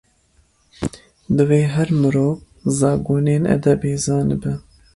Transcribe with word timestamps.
Divê 1.35 1.59
her 1.73 1.89
mirov, 2.01 2.35
zagonên 2.79 3.43
edebê 3.55 3.93
zanibe. 4.05 4.53